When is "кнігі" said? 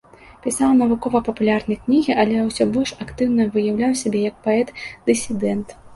1.83-2.11